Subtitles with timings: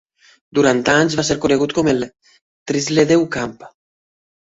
[0.59, 2.01] Durant anys va ser conegut com el
[2.71, 3.55] Thistledew Camp.